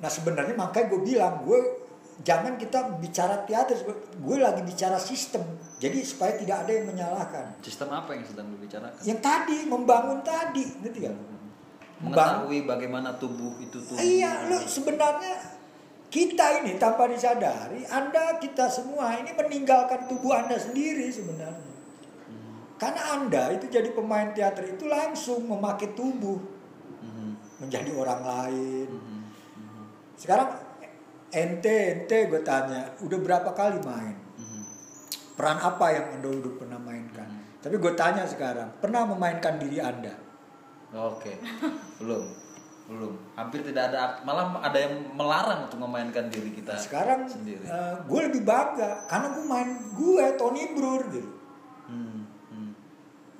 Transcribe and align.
nah 0.00 0.08
sebenarnya 0.08 0.52
makanya 0.54 0.86
gue 0.88 1.00
bilang 1.04 1.44
gue 1.44 1.60
jangan 2.20 2.56
kita 2.56 2.96
bicara 2.96 3.44
teater 3.44 3.76
gue 4.14 4.36
lagi 4.36 4.60
bicara 4.60 4.96
sistem 4.96 5.44
jadi 5.76 6.00
supaya 6.00 6.36
tidak 6.36 6.64
ada 6.64 6.72
yang 6.74 6.86
menyalahkan 6.86 7.56
Sistem 7.60 7.88
apa 7.90 8.12
yang 8.12 8.24
sedang 8.24 8.48
dibicarakan? 8.50 9.00
yang 9.00 9.18
tadi 9.18 9.64
membangun 9.64 10.20
tadi 10.20 10.64
ngerti 10.80 10.98
gak 11.02 11.16
Mengetahui 12.00 12.64
bagaimana 12.64 13.12
tubuh 13.14 13.60
itu 13.60 13.76
tubuh. 13.78 13.96
iya 13.96 14.48
lu 14.48 14.56
sebenarnya 14.58 15.36
kita 16.08 16.58
ini 16.58 16.74
tanpa 16.74 17.04
disadari 17.04 17.84
anda 17.86 18.36
kita 18.36 18.66
semua 18.66 19.12
ini 19.14 19.30
meninggalkan 19.30 20.08
tubuh 20.08 20.32
anda 20.34 20.56
sendiri 20.56 21.06
sebenarnya 21.06 21.68
karena 22.76 23.02
anda 23.14 23.52
itu 23.52 23.68
jadi 23.68 23.92
pemain 23.92 24.32
teater 24.32 24.64
itu 24.66 24.84
langsung 24.86 25.44
memakai 25.46 25.92
tubuh 25.92 26.40
Mhm. 26.98 27.30
menjadi 27.60 27.90
orang 27.94 28.20
lain 28.22 28.88
Mhm. 28.90 29.19
Sekarang 30.20 30.52
ente 31.30 31.72
ente 31.96 32.26
gue 32.26 32.42
tanya 32.42 32.90
udah 33.00 33.18
berapa 33.18 33.50
kali 33.50 33.78
main 33.80 34.18
Mhm. 34.34 34.62
peran 35.32 35.56
apa 35.56 35.86
yang 35.88 36.06
anda 36.12 36.28
udah 36.28 36.52
pernah 36.56 36.76
mainkan 36.76 37.24
tapi 37.56 37.78
gue 37.78 37.92
tanya 37.94 38.26
sekarang 38.26 38.66
pernah 38.76 39.06
memainkan 39.06 39.56
diri 39.56 39.78
anda 39.78 40.10
Oke, 40.90 41.38
belum, 41.96 42.26
belum. 42.84 43.14
Hampir 43.32 43.62
tidak 43.62 43.94
ada, 43.94 44.18
malah 44.20 44.58
ada 44.58 44.74
yang 44.74 44.90
melarang 45.14 45.70
untuk 45.70 45.78
memainkan 45.78 46.26
diri 46.26 46.50
kita 46.50 46.74
sekarang 46.74 47.24
sendiri. 47.24 47.62
eh, 47.62 47.94
gue 48.02 48.20
lebih 48.26 48.42
bangga 48.42 49.06
karena 49.06 49.30
gue 49.30 49.44
main 49.46 49.70
gue 49.94 50.24
Tony 50.34 50.74
Brur 50.74 51.06
gitu 51.08 51.22
Hmm, 51.22 51.30
hmm. 51.30 51.39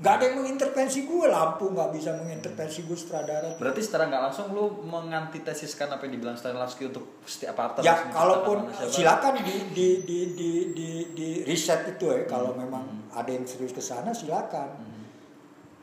Nggak 0.00 0.12
ada 0.16 0.24
yang 0.32 0.36
mengintervensi 0.40 1.04
gue 1.04 1.26
lampu 1.28 1.68
nggak 1.76 1.92
bisa 1.92 2.16
mengintervensi 2.16 2.88
gue 2.88 2.96
sutradara 2.96 3.52
Berarti 3.60 3.84
secara 3.84 4.08
nggak 4.08 4.22
langsung 4.32 4.48
lu 4.56 4.80
mengantitesiskan 4.88 5.92
apa 5.92 6.08
yang 6.08 6.16
dibilang 6.16 6.40
Stanislavski 6.40 6.88
untuk 6.88 7.20
setiap 7.28 7.52
aktor. 7.60 7.84
ya 7.84 8.08
kalaupun 8.08 8.64
silakan 8.88 9.44
di 9.44 9.68
di 9.76 9.88
di 10.08 10.18
di 10.32 10.50
di, 10.72 10.88
di 11.12 11.28
riset 11.44 11.84
itu 11.84 12.08
ya 12.08 12.24
kalau 12.24 12.56
Hmm. 12.56 12.64
memang 12.64 12.84
ada 13.12 13.28
yang 13.28 13.44
serius 13.44 13.76
ke 13.76 13.84
sana 13.84 14.08
silakan 14.16 14.72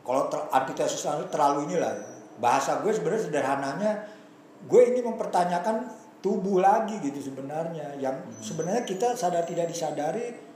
kalau 0.02 0.26
ter, 0.26 0.40
antitesis 0.50 1.04
terlalu 1.30 1.70
inilah 1.70 1.92
ya. 1.94 2.06
bahasa 2.42 2.82
gue 2.82 2.90
sebenarnya 2.90 3.22
sederhananya 3.30 3.92
gue 4.66 4.82
ini 4.82 4.98
mempertanyakan 4.98 5.94
tubuh 6.18 6.58
lagi 6.58 6.98
gitu 6.98 7.30
sebenarnya 7.30 7.94
yang 8.02 8.18
Hmm. 8.18 8.42
sebenarnya 8.42 8.82
kita 8.82 9.14
sadar 9.14 9.46
tidak 9.46 9.70
disadari 9.70 10.47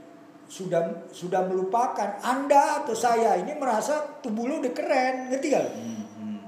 sudah 0.52 1.08
sudah 1.08 1.48
melupakan 1.48 2.20
anda 2.20 2.84
atau 2.84 2.92
saya 2.92 3.40
ini 3.40 3.56
merasa 3.56 4.20
tubuh 4.20 4.44
lu 4.44 4.60
udah 4.60 4.72
keren 4.76 5.32
ngerti 5.32 5.48
gak? 5.48 5.64
lu? 5.64 5.72
Hmm, 5.72 6.04
hmm. 6.04 6.40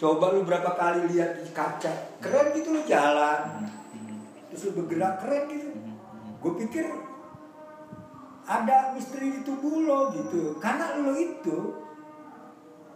Coba 0.00 0.32
lu 0.32 0.40
berapa 0.48 0.72
kali 0.72 1.12
lihat 1.12 1.44
di 1.44 1.52
kaca, 1.52 2.16
keren 2.24 2.56
gitu 2.56 2.72
lu 2.72 2.80
jalan, 2.88 3.68
terus 4.48 4.72
lu 4.72 4.80
bergerak 4.80 5.20
keren 5.20 5.52
gitu. 5.52 5.68
Gue 6.40 6.52
pikir 6.64 6.88
ada 8.48 8.96
misteri 8.96 9.36
di 9.36 9.40
tubuh 9.44 9.84
lo 9.84 10.16
gitu, 10.16 10.56
karena 10.64 10.96
lo 10.96 11.12
itu 11.12 11.76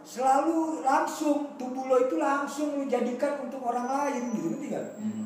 selalu 0.01 0.81
langsung 0.81 1.53
tubuh 1.53 1.85
lo 1.85 2.01
itu 2.01 2.17
langsung 2.17 2.81
lu 2.81 2.89
jadikan 2.89 3.45
untuk 3.45 3.61
orang 3.61 3.85
lain 3.85 4.33
gitu, 4.33 4.57
ngerti 4.57 4.67
gak? 4.73 4.85
Hmm. 4.97 5.25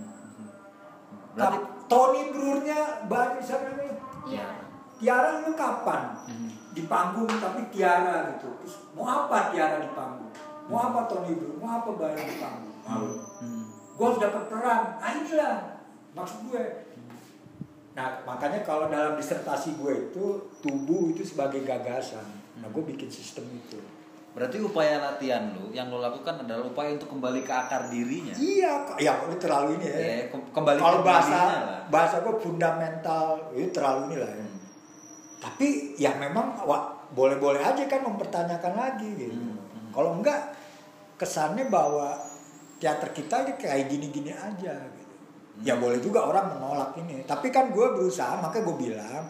Berarti 1.39 1.72
Tony 1.93 2.21
Brurnya 2.33 3.05
baru 3.05 3.37
siapa 3.37 3.69
namanya? 3.69 3.95
Iya. 4.25 4.47
Tiara 4.97 5.45
lu 5.45 5.53
kapan? 5.53 6.25
Hmm. 6.25 6.49
Di 6.73 6.89
panggung 6.89 7.29
tapi 7.29 7.69
Tiara 7.69 8.33
gitu. 8.33 8.49
Terus 8.65 8.75
mau 8.97 9.05
apa 9.05 9.53
Tiara 9.53 9.77
di 9.77 9.93
panggung? 9.93 10.33
Mau 10.65 10.81
apa 10.81 11.05
Tony 11.05 11.37
Brur? 11.37 11.61
Mau 11.61 11.69
apa 11.69 11.89
baru 11.93 12.17
di 12.17 12.37
panggung? 12.41 12.73
Malu. 12.83 13.15
Hmm. 13.39 13.63
gue 13.93 14.05
harus 14.09 14.19
dapat 14.19 14.43
peran 14.49 14.97
nah 14.97 15.11
inilah 15.13 15.55
maksud 16.17 16.49
gue 16.49 16.63
nah 17.93 18.25
makanya 18.25 18.65
kalau 18.65 18.89
dalam 18.89 19.13
disertasi 19.13 19.77
gue 19.77 20.09
itu 20.09 20.25
tubuh 20.65 21.13
itu 21.13 21.21
sebagai 21.21 21.61
gagasan 21.61 22.25
nah 22.57 22.67
gue 22.73 22.83
bikin 22.89 23.07
sistem 23.07 23.45
itu 23.53 23.77
Berarti 24.33 24.57
upaya 24.57 24.97
latihan 24.99 25.45
lu 25.47 25.69
yang 25.69 25.87
lu 25.87 25.97
lakukan 25.97 26.33
adalah 26.39 26.65
upaya 26.65 26.89
untuk 26.91 27.05
kembali 27.07 27.41
ke 27.41 27.53
akar 27.53 27.85
dirinya. 27.87 28.33
iya 28.33 28.81
kok 28.83 28.97
ya 28.97 29.13
ini 29.23 29.37
terlalu 29.37 29.69
ini 29.75 29.85
ya 29.85 29.93
Ya, 29.95 30.15
ke- 30.27 30.49
kembali 30.49 30.77
kalau 30.79 30.99
ke 30.99 31.05
bahasa 31.05 31.29
dirinya 31.29 31.61
lah. 31.61 31.81
bahasa 31.87 32.15
gue 32.19 32.35
fundamental 32.37 33.25
itu 33.51 33.69
terlalu 33.71 33.99
ini 34.07 34.15
lah 34.17 34.31
ya 34.31 34.41
Hmm. 34.41 34.57
tapi 35.39 35.67
ya 35.95 36.11
memang 36.15 36.57
wah, 36.59 36.83
boleh-boleh 37.09 37.61
aja 37.61 37.85
kan 37.85 38.01
mempertanyakan 38.01 38.73
lagi 38.73 39.05
gitu 39.13 39.37
Hmm, 39.37 39.53
hmm. 39.53 39.89
kalau 39.91 40.15
enggak 40.15 40.39
kesannya 41.15 41.69
bahwa 41.69 42.17
teater 42.75 43.11
kita 43.11 43.35
ini 43.43 43.53
kayak 43.55 43.85
gini-gini 43.87 44.31
aja 44.31 44.73
gitu 44.73 45.13
ya 45.61 45.77
boleh 45.77 45.99
juga 45.99 46.25
orang 46.25 46.49
menolak 46.49 46.97
ini 46.97 47.21
tapi 47.23 47.47
kan 47.47 47.69
gue 47.69 47.87
berusaha 47.93 48.33
makanya 48.39 48.65
gue 48.65 48.77
bilang 48.81 49.23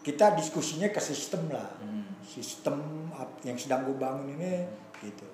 kita 0.00 0.34
diskusinya 0.34 0.88
ke 0.88 0.98
sistem 0.98 1.46
lah 1.48 1.70
Hmm. 1.78 2.07
Sistem 2.20 2.78
yang 3.40 3.54
sedang 3.54 3.84
gue 3.84 3.94
bangun 3.94 4.26
ini 4.30 4.66
gitu 4.98 5.26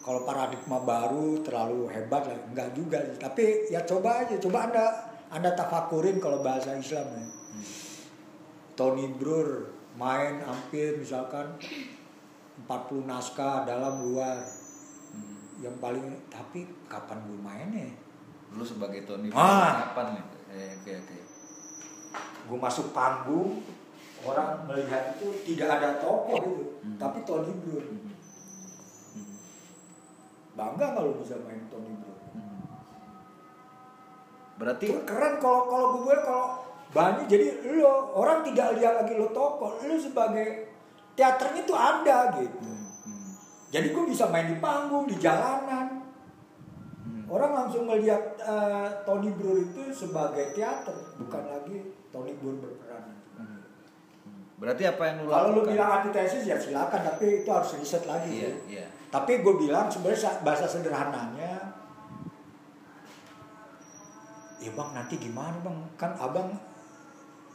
kalau 0.00 0.24
paradigma 0.24 0.78
baru 0.78 1.40
terlalu 1.40 1.88
hebat 1.88 2.24
lah 2.24 2.38
enggak 2.46 2.72
juga 2.72 2.98
sih. 3.02 3.16
tapi 3.16 3.44
ya 3.68 3.80
coba 3.82 4.22
aja 4.22 4.36
coba 4.38 4.58
anda 4.66 4.84
anda 5.28 5.50
tafakurin 5.52 6.16
kalau 6.16 6.40
bahasa 6.40 6.72
Islam 6.72 7.06
ya 7.12 7.24
Tony 8.72 9.12
Brur 9.12 9.68
main 9.92 10.40
hampir 10.40 10.96
misalkan 10.96 11.52
40 12.60 12.66
naskah 13.04 13.64
dalam 13.64 14.02
luar 14.02 14.40
Hmm. 15.10 15.58
yang 15.58 15.74
paling 15.76 16.06
tapi 16.30 16.70
kapan 16.86 17.18
gue 17.20 17.34
mainnya 17.36 17.90
Lu 18.50 18.62
sebagai 18.62 19.02
Tony 19.02 19.26
Ah. 19.30 19.90
kapan 19.90 20.14
nih? 20.14 20.24
Eh, 20.48 20.70
Oke 20.76 20.92
oke. 20.96 21.18
gue 22.46 22.58
masuk 22.58 22.90
panggung 22.90 23.58
orang 24.20 24.48
melihat 24.64 25.14
itu 25.14 25.26
tidak 25.46 25.80
ada 25.80 25.96
tokoh 25.96 26.36
itu 26.36 26.52
Hmm. 26.80 26.96
tapi 26.96 27.20
Tony 27.22 27.52
Brur 27.56 27.84
Hmm. 27.84 28.08
Hmm. 29.12 29.36
bangga 30.52 30.86
kalau 30.92 31.16
bisa 31.16 31.36
main 31.40 31.64
Tony 31.66 31.92
Brur 31.94 32.18
Hmm. 32.32 32.60
Berarti 34.56 34.86
Itu 34.86 35.04
keren 35.04 35.36
kalau 35.36 35.62
kalau 35.66 35.86
gue 35.98 36.16
kalau 36.20 36.46
banyak 36.90 37.24
jadi 37.26 37.46
lo 37.78 38.12
orang 38.12 38.42
tidak 38.42 38.76
lihat 38.76 38.94
lagi 38.98 39.14
lo 39.14 39.30
tokoh 39.30 39.78
lo 39.78 39.94
sebagai 39.94 40.68
teaternya 41.12 41.62
itu 41.62 41.74
ada 41.74 42.16
gitu 42.34 42.58
Hmm. 42.58 42.88
Hmm. 43.04 43.30
jadi 43.68 43.88
gue 43.88 44.04
bisa 44.04 44.26
main 44.26 44.48
di 44.48 44.56
panggung 44.56 45.04
di 45.04 45.16
jalanan 45.16 46.00
Hmm. 47.00 47.24
orang 47.26 47.52
langsung 47.54 47.84
melihat 47.84 48.36
eh, 48.36 48.88
Tony 49.02 49.30
Brur 49.30 49.60
itu 49.60 49.80
sebagai 49.90 50.50
teater 50.50 50.96
bukan 51.16 51.42
lagi 51.46 51.78
Tony 52.08 52.32
Brur 52.34 52.58
berperan 52.58 53.16
Hmm. 53.36 53.59
Berarti 54.60 54.84
apa 54.84 55.02
yang 55.02 55.16
lu 55.24 55.32
kalau 55.32 55.56
lu 55.56 55.62
bilang 55.64 55.90
antitesis 55.98 56.44
ya 56.44 56.54
silakan 56.54 57.00
tapi 57.00 57.40
itu 57.40 57.48
harus 57.48 57.72
riset 57.74 58.04
lagi 58.04 58.28
Iya, 58.28 58.44
ya. 58.44 58.54
iya. 58.68 58.86
tapi 59.08 59.40
gue 59.40 59.54
bilang 59.56 59.88
sebenarnya 59.88 60.20
sa- 60.20 60.40
bahasa 60.44 60.68
sederhananya 60.68 61.56
ya 64.60 64.70
bang 64.70 64.90
nanti 64.92 65.16
gimana 65.16 65.56
bang 65.58 65.78
kan 65.96 66.12
abang 66.14 66.52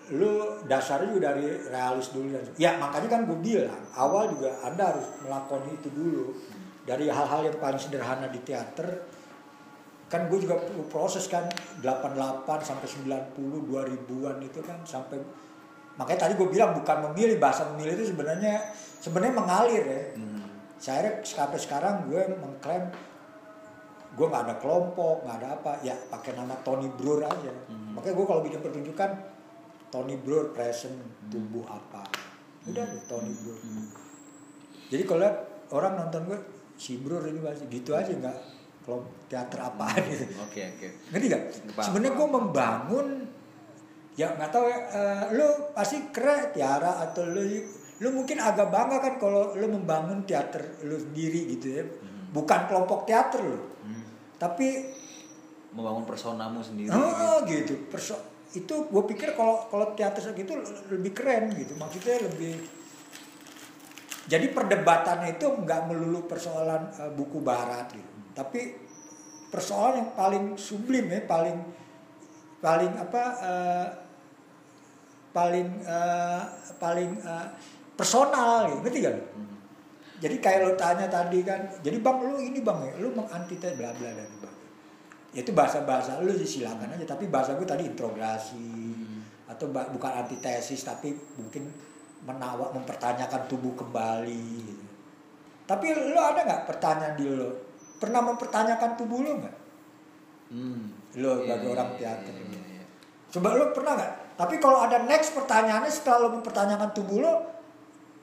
lu 0.09 0.29
dasarnya 0.65 1.13
juga 1.13 1.33
dari 1.33 1.45
realis 1.69 2.09
dulu 2.09 2.33
dan 2.33 2.41
ya 2.57 2.77
makanya 2.77 3.05
kan 3.07 3.21
gue 3.25 3.37
bilang 3.37 3.81
awal 3.93 4.25
juga 4.29 4.49
anda 4.61 4.89
harus 4.89 5.05
melakoni 5.21 5.77
itu 5.77 5.89
dulu 5.89 6.33
dari 6.81 7.05
hal-hal 7.05 7.45
yang 7.45 7.57
paling 7.57 7.77
sederhana 7.77 8.29
di 8.29 8.41
teater 8.41 8.85
kan 10.05 10.25
gue 10.25 10.37
juga 10.37 10.57
proses 10.89 11.25
kan 11.25 11.45
88 11.81 11.85
sampai 12.59 12.87
90 13.33 13.37
2000-an 13.69 14.37
itu 14.41 14.59
kan 14.61 14.77
sampai 14.81 15.17
makanya 15.95 16.19
tadi 16.21 16.33
gue 16.33 16.47
bilang 16.47 16.71
bukan 16.73 16.97
memilih 17.07 17.37
bahasa 17.37 17.67
memilih 17.69 17.95
itu 17.95 18.11
sebenarnya 18.11 18.59
sebenarnya 18.99 19.33
mengalir 19.33 19.83
ya 19.83 20.01
Hmm. 20.13 20.43
saya 20.75 21.19
sampai 21.21 21.55
sekarang 21.55 22.05
gue 22.05 22.21
mengklaim 22.33 22.91
gue 24.11 24.25
nggak 24.25 24.43
ada 24.43 24.55
kelompok 24.57 25.23
nggak 25.23 25.37
ada 25.37 25.49
apa 25.53 25.71
ya 25.81 25.95
pakai 26.05 26.31
nama 26.33 26.55
Tony 26.61 26.87
Brur 26.89 27.19
aja 27.21 27.51
Mhm. 27.65 27.93
makanya 27.93 28.13
gue 28.13 28.25
kalau 28.25 28.41
bikin 28.41 28.59
pertunjukan 28.59 29.09
Tony 29.87 30.15
Brur 30.15 30.51
present 30.51 30.95
tubuh 31.25 31.63
apa 31.65 32.03
udah 32.65 32.83
deh 32.85 33.03
Tony 33.05 33.31
Brur 33.33 33.55
Hmm. 33.57 33.87
jadi 34.87 35.03
kalau 35.03 35.19
lihat 35.19 35.37
orang 35.69 35.93
nonton 35.97 36.21
gue 36.25 36.39
si 36.75 36.95
Brur 36.97 37.23
ini 37.23 37.39
pasti 37.39 37.67
gitu 37.67 37.91
aja 37.91 38.07
nggak 38.09 38.37
kalau 38.81 39.01
teater 39.25 39.59
apaan 39.59 39.97
gitu 40.05 40.27
Oke 40.39 40.61
oke. 40.69 40.87
ngerti 41.09 41.25
gak? 41.25 41.41
Sebenarnya 41.81 42.13
gue 42.13 42.27
membangun 42.29 43.07
ya 44.15 44.31
nggak 44.31 44.47
tahu 44.47 44.65
ya 44.65 44.79
eh, 44.91 45.23
lu 45.35 45.47
pasti 45.71 46.07
keren 46.09 46.49
Tiara 46.49 47.03
atau 47.03 47.27
lu 47.27 47.43
lu 47.95 48.09
mungkin 48.11 48.39
agak 48.39 48.67
bangga 48.67 48.99
kan 48.99 49.15
kalau 49.15 49.55
lu 49.55 49.67
membangun 49.67 50.23
teater 50.23 50.59
lu 50.83 50.95
sendiri 50.95 51.51
gitu 51.51 51.67
ya 51.69 51.83
bukan 52.31 52.67
kelompok 52.67 53.03
teater 53.03 53.41
lu 53.41 53.59
Hmm. 53.85 54.01
tapi 54.35 54.91
Membangun 55.69 56.03
personamu 56.03 56.57
sendiri. 56.59 56.89
oh 56.89 57.43
gitu 57.45 57.85
perso 57.85 58.15
itu 58.49 58.71
gue 58.87 59.03
pikir 59.05 59.35
kalau 59.35 59.67
kalau 59.67 59.91
teater 59.93 60.23
segitu 60.23 60.55
lebih 60.89 61.11
keren 61.11 61.51
gitu 61.51 61.75
maksudnya 61.75 62.23
lebih 62.23 62.55
jadi 64.25 64.49
perdebatannya 64.49 65.35
itu 65.35 65.45
nggak 65.45 65.81
melulu 65.85 66.25
persoalan 66.25 66.87
eh, 66.95 67.11
buku 67.13 67.39
barat 67.39 67.91
gitu. 67.91 68.11
tapi 68.31 68.73
persoalan 69.47 70.01
yang 70.01 70.09
paling 70.11 70.43
sublim 70.55 71.05
ya 71.07 71.21
paling 71.23 71.57
paling 72.57 72.91
apa 72.95 73.21
eh, 73.37 73.87
paling 75.35 75.67
eh, 75.83 76.41
paling 76.77 77.11
eh, 77.19 77.47
personal 77.93 78.71
gitu 78.71 78.79
ngerti 78.81 78.99
gak 79.01 79.13
lu? 79.13 79.23
Hmm. 79.35 79.55
jadi 80.15 80.35
kayak 80.39 80.59
lo 80.61 80.71
tanya 80.73 81.05
tadi 81.05 81.43
kan 81.43 81.59
jadi 81.79 81.99
bang 81.99 82.17
lu 82.23 82.39
ini 82.39 82.59
bang 82.59 82.79
ya 82.81 82.93
lu 82.97 83.11
mengantitesis 83.11 83.75
bla 83.75 83.91
bla 83.91 84.09
dan 84.09 84.31
bla 84.39 84.51
Ya 85.29 85.43
itu 85.43 85.51
bahasa 85.51 85.83
bahasa 85.83 86.15
lu 86.17 86.31
silakan 86.31 86.87
aja 86.89 87.03
tapi 87.05 87.27
bahasa 87.27 87.53
gue 87.53 87.67
tadi 87.67 87.83
introgasi 87.83 88.95
atau 89.45 89.67
ba- 89.67 89.91
bukan 89.91 90.11
antitesis 90.17 90.81
tapi 90.81 91.11
mungkin 91.35 91.67
menawak 92.23 92.71
mempertanyakan 92.71 93.43
tubuh 93.45 93.75
kembali 93.75 94.47
gitu. 94.63 94.85
tapi 95.67 95.91
lu 95.91 96.15
ada 96.15 96.39
nggak 96.41 96.63
pertanyaan 96.65 97.13
di 97.13 97.27
lo 97.27 97.51
pernah 97.95 98.23
mempertanyakan 98.23 98.95
tubuh 98.95 99.19
lo 99.19 99.31
nggak 99.37 99.55
Hmm. 100.45 100.93
Lo 101.17 101.41
Iya, 101.41 101.57
sebagai 101.57 101.65
iya, 101.65 101.73
orang 101.73 101.89
iya, 101.89 101.97
teater. 101.99 102.33
iya, 102.37 102.61
iya. 102.71 102.85
coba 103.27 103.47
lo 103.53 103.65
pernah 103.73 103.93
nggak 103.97 104.13
tapi 104.35 104.55
kalau 104.57 104.79
ada 104.79 104.99
next 105.01 105.31
pertanyaannya 105.31 105.87
setelah 105.87 106.17
lo 106.21 106.29
mempertanyakan 106.33 106.91
tubuh 106.91 107.19
lo 107.19 107.33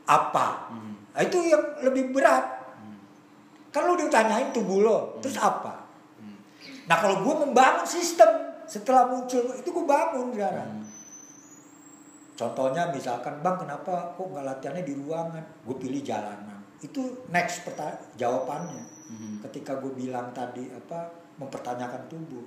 apa 0.05 0.69
Hmm. 0.69 0.93
Nah, 1.13 1.21
itu 1.21 1.39
yang 1.43 1.61
lebih 1.83 2.09
berat 2.11 2.45
Hmm. 2.75 2.97
kan 3.69 3.85
lo 3.85 3.95
ditanyain 3.95 4.49
tubuh 4.51 4.81
lo 4.81 4.99
terus 5.19 5.37
apa 5.37 5.85
Hmm. 6.17 6.37
nah 6.85 6.97
kalau 6.97 7.21
gue 7.21 7.35
membangun 7.43 7.85
sistem 7.85 8.29
setelah 8.65 9.05
muncul 9.05 9.43
itu 9.53 9.69
gue 9.69 9.85
bangun 9.85 10.31
sekarang 10.31 10.71
Hmm. 10.75 10.87
contohnya 12.35 12.89
misalkan 12.89 13.39
bang 13.39 13.57
kenapa 13.57 14.13
kok 14.13 14.27
nggak 14.27 14.45
latihannya 14.47 14.83
di 14.83 14.95
ruangan 14.95 15.45
gue 15.63 15.77
pilih 15.77 16.01
jalanan 16.01 16.61
itu 16.81 16.99
next 17.29 17.63
perta- 17.63 18.01
jawabannya 18.15 18.83
Hmm. 19.07 19.37
ketika 19.45 19.77
gue 19.77 19.93
bilang 19.93 20.33
tadi 20.33 20.69
apa 20.69 21.09
mempertanyakan 21.37 22.09
tubuh 22.09 22.45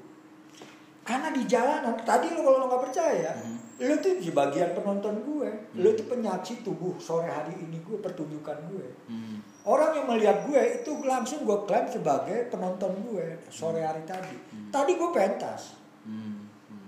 karena 1.06 1.30
di 1.30 1.46
jalanan 1.46 1.94
tadi 2.02 2.34
lo 2.34 2.42
kalau 2.42 2.58
lo 2.60 2.68
nggak 2.68 2.84
percaya 2.84 3.30
Hmm. 3.32 3.58
lo 3.78 3.94
tuh 4.00 4.18
di 4.18 4.32
bagian 4.32 4.74
penonton 4.74 5.22
gue 5.22 5.50
lo 5.76 5.90
tuh 5.92 6.08
penyaksi 6.08 6.60
tubuh 6.62 6.98
sore 6.98 7.28
hari 7.28 7.54
ini 7.56 7.78
gue 7.80 7.98
pertunjukan 7.98 8.58
gue 8.68 8.88
Hmm. 9.06 9.38
orang 9.64 9.94
yang 9.94 10.08
melihat 10.08 10.38
gue 10.44 10.58
itu 10.76 10.92
langsung 11.02 11.44
gue 11.44 11.58
klaim 11.64 11.86
sebagai 11.86 12.50
penonton 12.50 12.90
gue 13.04 13.38
sore 13.48 13.80
hari 13.80 14.02
tadi 14.04 14.34
tadi 14.70 14.92
gue 14.94 15.10
pentas 15.12 15.78
Hmm. 16.02 16.50
Hmm. 16.68 16.88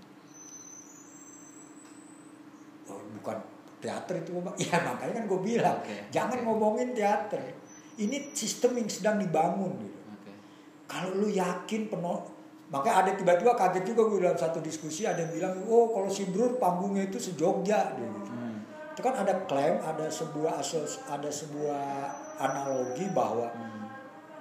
oh, 2.87 3.01
bukan 3.19 3.37
teater 3.77 4.15
itu 4.17 4.31
ya 4.65 4.77
makanya 4.81 5.13
kan 5.13 5.25
gue 5.27 5.39
bilang 5.43 5.77
Oke, 5.77 6.09
jangan 6.09 6.37
oke. 6.37 6.45
ngomongin 6.45 6.89
teater 6.93 7.41
ini 7.97 8.29
sistem 8.31 8.77
yang 8.77 8.87
sedang 8.87 9.17
dibangun 9.17 9.73
gitu 9.77 9.99
Oke. 10.11 10.31
kalau 10.87 11.13
lu 11.15 11.29
yakin 11.29 11.85
penuh 11.87 12.21
makanya 12.67 12.95
ada 12.99 13.11
tiba-tiba 13.13 13.51
kaget 13.53 13.83
juga 13.85 14.01
gue 14.05 14.19
dalam 14.21 14.35
satu 14.35 14.59
diskusi 14.59 15.03
ada 15.03 15.19
yang 15.19 15.31
bilang 15.31 15.53
oh 15.65 15.87
kalau 15.89 16.07
si 16.07 16.27
Brur 16.27 16.55
panggungnya 16.55 17.07
itu 17.07 17.15
sejogja 17.17 17.95
gitu. 17.95 18.19
Hmm. 18.27 18.59
itu 18.91 18.99
kan 18.99 19.15
ada 19.15 19.33
klaim 19.45 19.79
ada 19.79 20.03
sebuah 20.05 20.59
asos 20.59 20.99
ada 21.07 21.27
sebuah 21.27 21.83
analogi 22.37 23.07
bahwa 23.09 23.47
Hmm. 23.49 23.87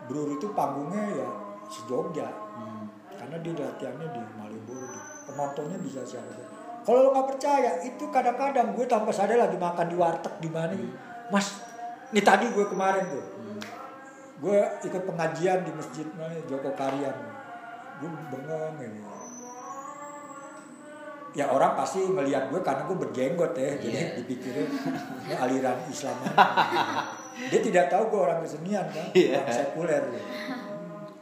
Brur 0.07 0.33
itu 0.33 0.51
panggungnya 0.53 1.03
ya 1.17 1.29
sejogja 1.67 2.27
Hmm. 2.53 2.91
karena 3.15 3.37
dia 3.39 3.55
latihannya 3.57 4.09
di 4.09 4.21
Malioboro 4.35 4.87
di 4.87 5.01
penontonnya 5.25 5.79
bisa 5.79 6.03
siapa 6.03 6.35
kalau 6.83 6.99
lo 7.01 7.09
nggak 7.13 7.29
percaya 7.29 7.71
itu 7.81 8.05
kadang-kadang 8.09 8.71
gue 8.73 8.87
tanpa 8.87 9.11
sadar 9.11 9.39
lagi 9.41 9.55
makan 9.57 9.87
di 9.87 9.95
warteg 9.95 10.35
di 10.39 10.47
mana 10.47 10.71
gitu. 10.71 10.95
mas 11.29 11.63
ini 12.11 12.23
tadi 12.23 12.51
gue 12.51 12.67
kemarin 12.67 13.07
tuh 13.07 13.23
Hmm. 13.37 13.63
gue 14.37 14.59
ikut 14.83 15.03
pengajian 15.05 15.63
di 15.63 15.71
masjid 15.71 16.07
mana 16.13 16.35
Joko 16.45 16.75
Karyan 16.75 17.15
gue 17.97 18.11
bengong 18.29 18.77
ini 18.79 19.01
ya 21.33 21.47
orang 21.47 21.77
pasti 21.77 22.01
melihat 22.03 22.49
gue 22.49 22.61
karena 22.61 22.83
gue 22.85 22.97
berjenggot 22.99 23.53
ya 23.53 23.71
jadi 23.77 23.93
Iya. 23.93 24.07
dipikirin 24.17 24.69
ini 25.23 25.35
aliran 25.35 25.77
Islam 25.87 26.17
dia 27.47 27.61
tidak 27.63 27.87
tahu 27.87 28.09
gue 28.09 28.21
orang 28.23 28.41
kesenian 28.41 28.87
kan 28.87 29.07
Iya. 29.13 29.37
orang 29.39 29.53
sekuler 29.55 30.03
gitu. 30.07 30.25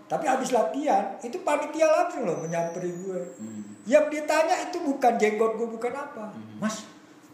tapi 0.05 0.25
habis 0.25 0.51
latihan 0.51 1.19
itu 1.19 1.39
panitia 1.41 1.87
langsung 1.89 2.23
loh 2.25 2.39
menyamperi 2.39 2.91
gue 2.93 3.21
Hmm. 3.35 3.63
yang 3.85 4.07
ditanya 4.07 4.55
itu 4.63 4.79
bukan 4.81 5.13
jenggot 5.17 5.53
gue 5.55 5.69
bukan 5.69 5.93
apa 5.93 6.31
Hmm. 6.31 6.63
mas 6.63 6.87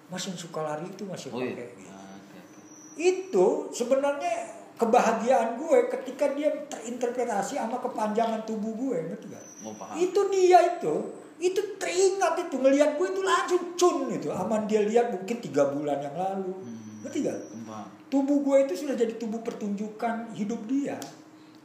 mas 0.08 0.22
yang 0.22 0.34
suka 0.34 0.60
lari 0.60 0.86
itu 0.86 1.04
masih 1.04 1.28
Oh 1.30 1.38
iya. 1.38 1.52
pakai 1.52 1.68
gitu 1.76 1.84
Ah, 1.86 2.16
Oke. 2.16 2.38
oke. 2.38 2.60
itu 2.96 3.46
sebenarnya 3.70 4.34
kebahagiaan 4.80 5.60
gue 5.60 5.78
ketika 5.92 6.32
dia 6.32 6.48
terinterpretasi 6.66 7.60
sama 7.60 7.76
kepanjangan 7.78 8.40
tubuh 8.48 8.72
gue 8.72 8.96
ngerti 9.12 9.28
gak? 9.28 9.44
Paham. 9.76 9.92
itu 10.00 10.20
dia 10.32 10.58
itu 10.72 10.94
itu 11.36 11.60
teringat 11.76 12.48
itu 12.48 12.56
ngelihat 12.56 12.96
gue 12.96 13.06
itu 13.06 13.20
langsung 13.20 13.62
cun 13.76 14.08
itu 14.08 14.32
aman 14.32 14.64
dia 14.64 14.80
lihat 14.80 15.12
mungkin 15.12 15.36
tiga 15.38 15.68
bulan 15.68 16.00
yang 16.00 16.16
lalu 16.16 16.52
Hmm. 16.56 17.04
ngerti 17.04 17.18
gak? 17.22 17.36
Paham. 17.62 17.86
tubuh 18.08 18.40
gue 18.40 18.56
itu 18.64 18.74
sudah 18.74 18.96
jadi 18.96 19.14
tubuh 19.14 19.44
pertunjukan 19.44 20.32
hidup 20.32 20.64
dia 20.64 20.96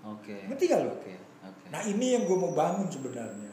Oke. 0.04 0.36
ngerti 0.46 0.64
gak 0.68 0.84
lo? 0.84 0.92
Oke. 0.94 1.16
Oke. 1.42 1.66
nah 1.72 1.82
ini 1.82 2.14
yang 2.14 2.28
gue 2.28 2.36
mau 2.36 2.52
bangun 2.52 2.92
sebenarnya 2.92 3.45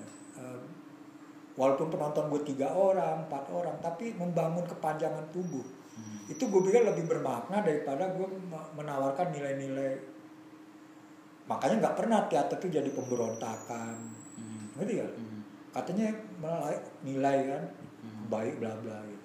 walaupun 1.62 1.94
penonton 1.94 2.26
gue 2.26 2.42
tiga 2.42 2.74
orang 2.74 3.22
empat 3.22 3.46
orang 3.54 3.78
tapi 3.78 4.10
membangun 4.18 4.66
kepanjangan 4.66 5.22
tubuh 5.30 5.62
Hmm. 5.92 6.24
itu 6.26 6.40
gue 6.40 6.60
pikir 6.64 6.88
lebih 6.88 7.04
bermakna 7.04 7.60
daripada 7.60 8.08
gue 8.10 8.24
me- 8.24 8.70
menawarkan 8.74 9.28
nilai-nilai 9.28 10.00
makanya 11.44 11.84
nggak 11.84 11.96
pernah 12.00 12.24
teater 12.26 12.56
itu 12.58 12.80
jadi 12.80 12.90
pemberontakan 12.90 13.94
Hmm. 14.34 14.72
ngerti 14.74 14.92
gak? 14.98 15.12
Hmm. 15.14 15.40
katanya 15.70 16.08
malah 16.40 16.72
nilai 17.04 17.38
kan 17.46 17.62
Hmm. 18.02 18.24
baik 18.26 18.56
bla 18.56 18.72
bla 18.80 18.98
gitu. 19.04 19.24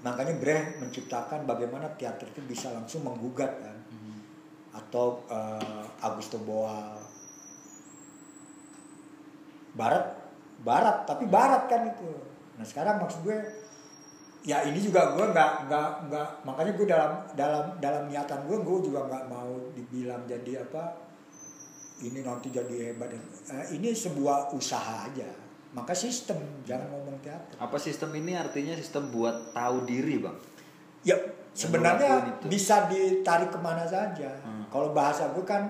makanya 0.00 0.34
Brecht 0.40 0.80
menciptakan 0.80 1.44
bagaimana 1.44 1.86
teater 1.94 2.26
itu 2.26 2.40
bisa 2.48 2.72
langsung 2.72 3.04
menggugat 3.04 3.52
kan 3.60 3.76
Hmm. 3.92 4.18
atau 4.72 5.20
eh, 5.28 5.84
Augusto 6.00 6.40
Boal 6.40 6.96
barat 9.76 10.17
barat 10.62 11.06
tapi 11.06 11.24
barat 11.26 11.66
kan 11.70 11.86
itu 11.86 12.10
nah 12.58 12.66
sekarang 12.66 12.98
maksud 12.98 13.22
gue 13.22 13.38
ya 14.42 14.62
ini 14.66 14.78
juga 14.78 15.14
gue 15.14 15.26
nggak 15.30 15.70
nggak 15.70 15.88
nggak 16.10 16.28
makanya 16.46 16.72
gue 16.74 16.86
dalam 16.86 17.12
dalam 17.34 17.64
dalam 17.78 18.02
niatan 18.10 18.40
gue 18.46 18.58
gue 18.58 18.78
juga 18.90 19.06
nggak 19.06 19.24
mau 19.30 19.54
dibilang 19.74 20.22
jadi 20.26 20.62
apa 20.66 21.06
ini 21.98 22.22
nanti 22.22 22.54
jadi 22.54 22.94
hebat 22.94 23.10
Eh, 23.50 23.74
ini 23.74 23.90
sebuah 23.90 24.54
usaha 24.54 25.10
aja 25.10 25.48
maka 25.76 25.92
sistem 25.92 26.40
jangan 26.64 26.88
ngomong 26.88 27.20
teater 27.20 27.56
Apa 27.60 27.76
sistem 27.76 28.16
ini 28.16 28.32
artinya 28.32 28.72
sistem 28.72 29.12
buat 29.12 29.52
tahu 29.52 29.84
diri, 29.84 30.16
Bang? 30.16 30.36
Ya 31.04 31.16
sebenarnya 31.52 32.40
bisa 32.48 32.88
ditarik 32.88 33.52
ke 33.52 33.60
mana 33.60 33.84
saja. 33.84 34.32
Hmm. 34.40 34.64
Kalau 34.72 34.96
bahasa 34.96 35.28
gue 35.36 35.44
kan 35.44 35.68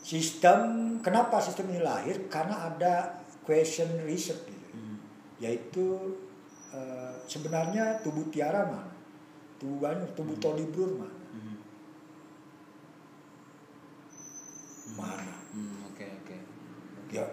sistem, 0.00 0.58
kenapa 1.04 1.36
sistem 1.44 1.76
ini 1.76 1.84
lahir? 1.84 2.24
Karena 2.32 2.72
ada 2.72 3.20
question 3.44 3.88
research 4.08 4.48
gitu. 4.48 4.68
Hmm. 4.74 4.96
Yaitu 5.38 6.16
eh, 6.72 7.14
sebenarnya 7.28 8.00
tubuh 8.00 8.26
Tiara 8.32 8.66
mana? 8.66 8.92
Tubuh 9.60 9.78
banyak, 9.84 10.10
tubuh 10.16 10.34
Tony 10.40 10.64
Brur 10.68 10.98
mana? 10.98 11.18
Hmm. 11.30 11.56
Mana? 14.98 15.36
Hmm, 15.54 15.86
Oke, 15.92 16.04
oke. 16.24 16.36
Ya, 17.14 17.24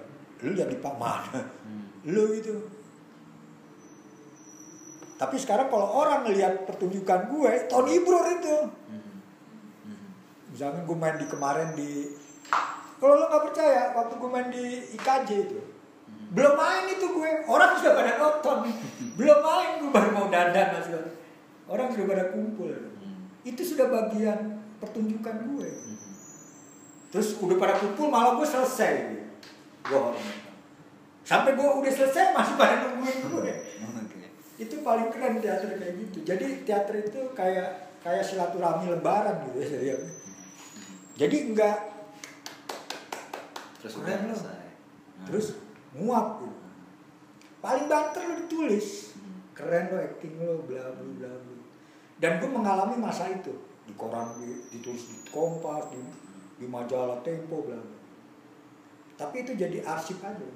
lu 0.46 0.52
jadi 0.54 0.76
Pak 0.78 0.96
mana? 1.00 1.42
Hmm. 1.66 1.88
Lu 2.06 2.36
itu. 2.36 2.56
Tapi 5.18 5.38
sekarang 5.38 5.70
kalau 5.70 5.86
orang 6.02 6.26
ngelihat 6.26 6.66
pertunjukan 6.66 7.30
gue, 7.30 7.52
Tony 7.70 8.02
Brur 8.04 8.26
itu. 8.38 8.58
Hmm. 8.90 9.10
Hmm. 9.88 10.08
misalnya 10.52 10.82
gue 10.84 10.98
main 10.98 11.18
di 11.18 11.28
kemarin 11.30 11.70
di 11.74 12.12
kalau 13.02 13.18
lo 13.18 13.26
nggak 13.34 13.44
percaya 13.50 13.98
waktu 13.98 14.14
gue 14.14 14.30
main 14.30 14.48
di 14.54 14.66
IKJ 14.94 15.30
itu 15.50 15.71
belum 16.32 16.54
main 16.56 16.86
itu 16.88 17.06
gue. 17.12 17.32
Orang 17.48 17.72
sudah 17.80 17.94
pada 17.96 18.12
nonton. 18.16 18.58
Belum 19.20 19.40
main 19.44 19.70
gue 19.84 19.92
baru 19.92 20.10
mau 20.16 20.28
dandan 20.32 20.80
masih 20.80 20.96
orang 21.68 21.88
sudah 21.92 22.06
pada 22.08 22.26
kumpul. 22.36 22.72
Hmm. 22.72 23.32
itu 23.48 23.62
sudah 23.64 23.90
bagian 23.90 24.60
pertunjukan 24.80 25.36
gue. 25.56 25.70
Hmm. 25.70 25.98
terus 27.12 27.36
udah 27.44 27.58
pada 27.60 27.76
kumpul 27.80 28.08
malah 28.08 28.40
gue 28.40 28.48
selesai. 28.48 28.94
Gue 29.84 30.02
sampai 31.22 31.54
gue 31.54 31.64
udah 31.64 31.92
selesai 31.92 32.34
masih 32.34 32.56
pada 32.56 32.76
nungguin 32.88 33.20
gue. 33.28 33.54
Oke. 34.02 34.20
itu 34.62 34.76
paling 34.86 35.10
keren 35.10 35.42
teater 35.42 35.80
kayak 35.80 35.94
gitu. 36.06 36.18
Jadi 36.28 36.66
teater 36.68 36.96
itu 37.02 37.20
kayak 37.34 37.98
kayak 38.02 38.24
silaturahmi 38.26 38.90
lebaran 38.90 39.48
gitu. 39.52 39.60
Ya 39.80 39.98
jadi 41.22 41.38
enggak 41.54 41.78
Terus 43.82 43.98
Keren 43.98 44.30
udah 44.30 44.38
selesai. 44.38 44.62
Hmm. 44.62 45.26
terus 45.26 45.48
nguap 45.96 46.40
gitu. 46.44 46.58
paling 47.62 47.86
banter 47.92 48.24
lo 48.26 48.36
ditulis. 48.46 49.16
Keren 49.52 49.92
lo 49.92 49.98
acting 50.00 50.36
lo 50.40 50.64
bla 50.64 50.92
bla 50.96 51.06
bla 51.20 51.32
bla. 51.32 51.58
Dan 52.22 52.40
gue 52.40 52.50
mengalami 52.50 52.96
masa 52.98 53.28
itu. 53.32 53.52
Di 53.86 53.94
koran 53.98 54.38
di, 54.40 54.56
ditulis 54.72 55.10
di 55.10 55.18
kompas 55.34 55.90
di, 55.92 56.00
di 56.62 56.66
majalah 56.70 57.20
tempo 57.26 57.66
bla 57.66 57.78
bla. 57.78 58.00
Tapi 59.20 59.46
itu 59.46 59.54
jadi 59.54 59.86
arsip 59.86 60.18
aja 60.24 60.48